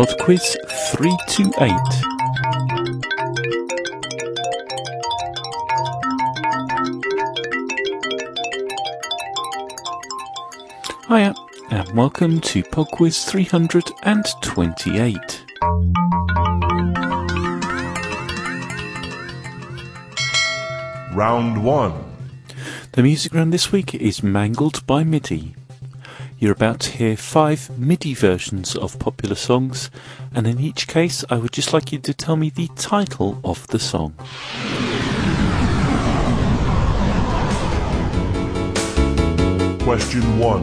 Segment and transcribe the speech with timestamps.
[0.00, 0.56] Pod Quiz
[0.92, 1.70] 328.
[11.06, 11.34] Hiya,
[11.70, 15.44] and welcome to Pod Quiz 328.
[21.12, 22.04] Round 1.
[22.92, 25.56] The music round this week is Mangled by MIDI.
[26.40, 29.90] You're about to hear five MIDI versions of popular songs,
[30.34, 33.66] and in each case, I would just like you to tell me the title of
[33.66, 34.14] the song.
[39.84, 40.62] Question 1.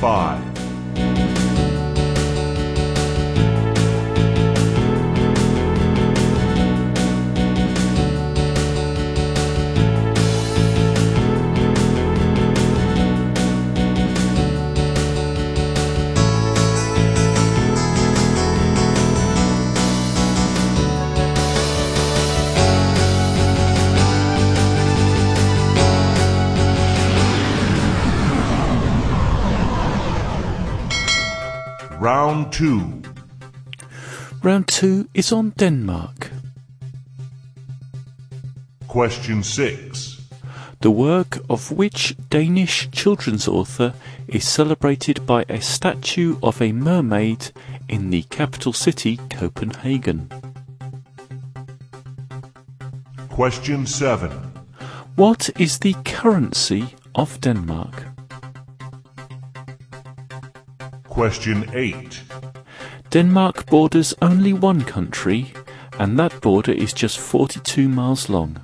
[0.00, 0.49] Question
[32.50, 33.02] Round 2.
[34.42, 36.30] Round two is on Denmark.
[38.88, 40.20] Question 6.
[40.80, 43.94] The work of which Danish children's author
[44.26, 47.52] is celebrated by a statue of a mermaid
[47.88, 50.28] in the capital city, Copenhagen.
[53.28, 54.30] Question 7.
[55.14, 58.19] What is the currency of Denmark?
[61.10, 62.22] Question 8.
[63.10, 65.52] Denmark borders only one country,
[65.98, 68.58] and that border is just 42 miles long.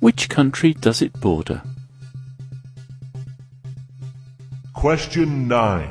[0.00, 1.60] Which country does it border?
[4.72, 5.90] Question 9.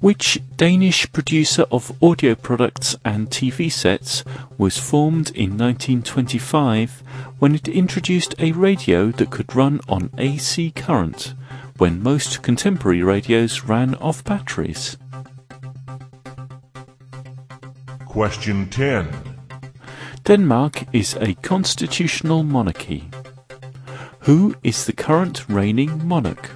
[0.00, 4.24] Which Danish producer of audio products and TV sets
[4.56, 7.02] was formed in 1925
[7.38, 11.34] when it introduced a radio that could run on AC current
[11.78, 14.96] when most contemporary radios ran off batteries?
[18.06, 19.08] Question 10.
[20.24, 23.08] Denmark is a constitutional monarchy.
[24.20, 26.50] Who is the current reigning monarch?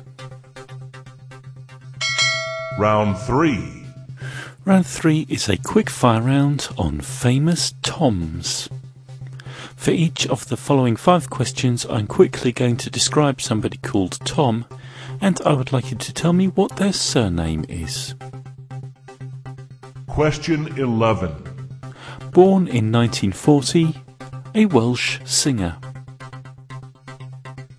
[2.78, 3.81] Round 3.
[4.67, 8.69] Round three is a quick fire round on famous Toms.
[9.75, 14.67] For each of the following five questions, I'm quickly going to describe somebody called Tom,
[15.20, 18.14] and I would like you to tell me what their surname is.
[20.06, 21.31] Question 11.
[22.32, 23.94] Born in 1940,
[24.55, 25.76] a Welsh singer.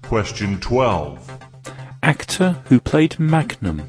[0.03, 1.39] Question 12.
[2.03, 3.83] Actor who played Magnum.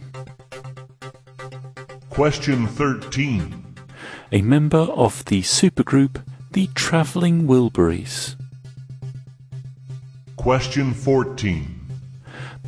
[2.10, 3.64] Question 13.
[4.32, 6.22] A member of the supergroup
[6.52, 8.36] The Travelling Wilburys.
[10.36, 11.81] Question 14.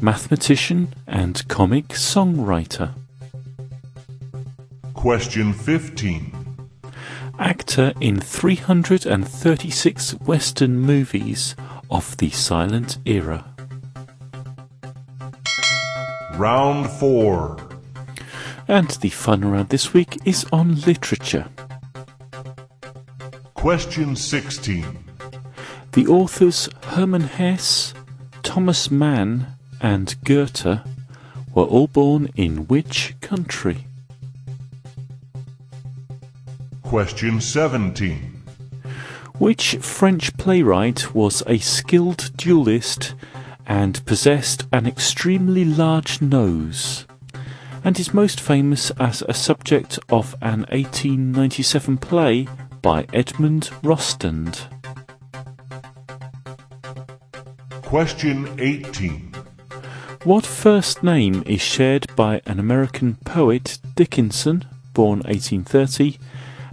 [0.00, 2.93] Mathematician and comic songwriter.
[4.93, 6.32] Question 15.
[7.38, 11.55] Actor in 336 Western movies
[11.91, 13.44] of the silent era.
[16.35, 17.56] Round 4.
[18.67, 21.46] And the fun round this week is on literature.
[23.55, 24.85] Question 16.
[25.93, 27.94] The authors Hermann Hesse,
[28.43, 29.53] Thomas Mann,
[29.84, 30.81] and Goethe
[31.54, 33.86] were all born in which country?
[36.82, 38.42] Question 17.
[39.36, 43.14] Which French playwright was a skilled duelist
[43.66, 47.04] and possessed an extremely large nose,
[47.84, 52.48] and is most famous as a subject of an 1897 play
[52.81, 54.62] by Edmond Rostand?
[57.82, 59.33] Question 18.
[60.24, 66.18] What first name is shared by an American poet, Dickinson, born 1830,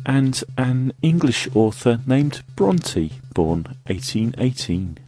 [0.06, 5.00] and an English author named Bronte, born 1818?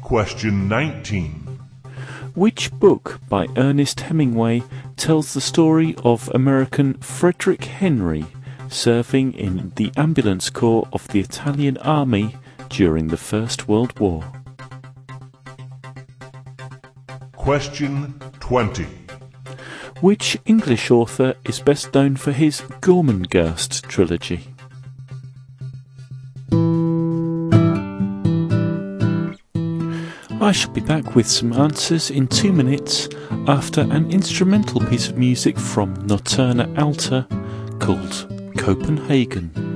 [0.00, 1.58] Question 19.
[2.36, 4.62] Which book by Ernest Hemingway
[4.96, 8.24] tells the story of American Frederick Henry
[8.68, 12.36] serving in the ambulance corps of the Italian army
[12.68, 14.39] during the First World War?
[17.40, 18.86] Question 20.
[20.02, 24.48] Which English author is best known for his Gormenghast trilogy?
[30.38, 33.08] I shall be back with some answers in two minutes
[33.48, 37.26] after an instrumental piece of music from Notturna Alta
[37.78, 39.69] called Copenhagen.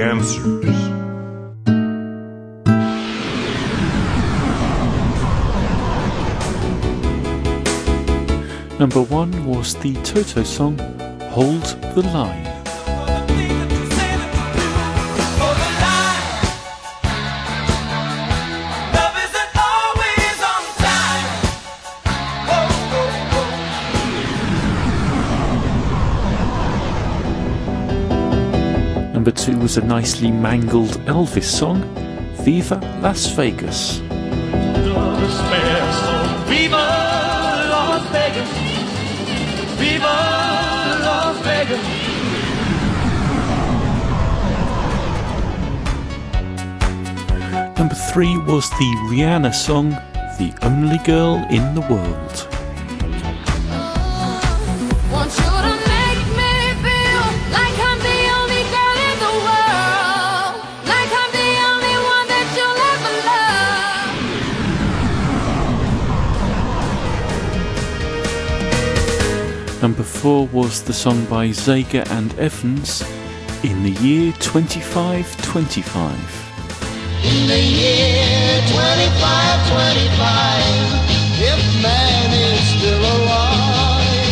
[0.00, 0.94] Answers.
[8.78, 10.78] Number one was the Toto song
[11.30, 11.62] Hold
[11.94, 12.53] the Line.
[29.64, 31.80] Was a nicely mangled Elvis song,
[32.44, 34.00] Viva Las Vegas.
[36.46, 36.84] Viva
[37.72, 38.50] Las Vegas.
[39.78, 40.16] Viva
[41.00, 41.80] Las Vegas.
[47.78, 49.92] Number three was the Rihanna song,
[50.36, 52.53] The Only Girl in the World.
[69.84, 73.02] Number four was the song by Zager and Evans,
[73.62, 76.10] In the Year 2525.
[77.22, 80.64] In the year 2525,
[81.36, 84.24] if man is still alive,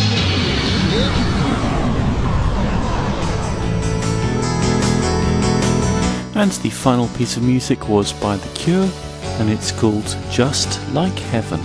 [6.35, 8.89] And the final piece of music was by The Cure,
[9.37, 11.61] and it's called Just Like Heaven.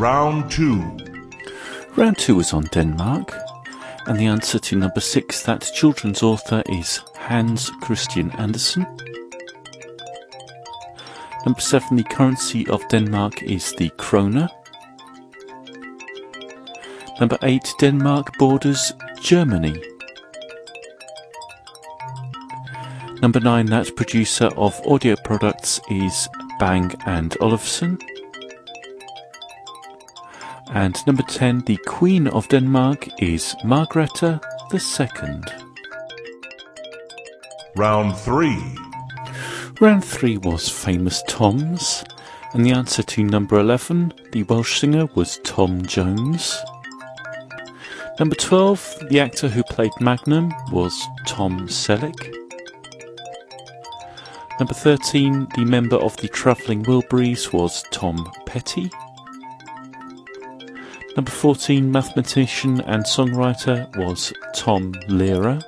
[0.00, 0.96] Round 2.
[1.94, 3.36] Round two was on Denmark,
[4.06, 8.86] and the answer to number six, that children's author is Hans Christian Andersen.
[11.44, 14.48] Number seven, the currency of Denmark is the kroner.
[17.20, 19.74] Number eight, Denmark borders Germany.
[23.20, 26.26] Number nine, that producer of audio products is
[26.58, 27.98] Bang and Olufsen.
[30.72, 34.40] And number 10, the Queen of Denmark is Margrethe
[34.72, 35.42] II.
[37.76, 38.56] Round 3.
[39.80, 42.04] Round 3 was Famous Toms,
[42.52, 46.56] and the answer to number 11, the Welsh singer, was Tom Jones.
[48.20, 50.96] Number 12, the actor who played Magnum was
[51.26, 52.32] Tom Selleck.
[54.60, 58.90] Number 13, the member of the Travelling Wilburys was Tom Petty.
[61.16, 65.60] Number 14, mathematician and songwriter was Tom Lehrer.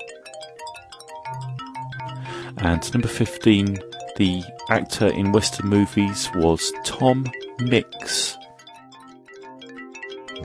[2.59, 3.77] And number 15,
[4.17, 7.27] the actor in Western movies was Tom
[7.59, 8.37] Mix.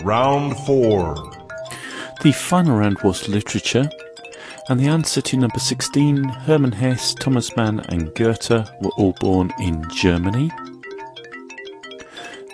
[0.04, 1.16] Round 4.
[2.24, 3.88] The final round was literature,
[4.68, 8.50] and the answer to number 16, Hermann Hesse, Thomas Mann, and Goethe
[8.82, 10.50] were all born in Germany.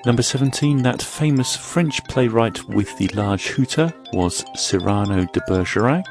[0.06, 6.04] Number 17, that famous French playwright with the large hooter was Cyrano de Bergerac.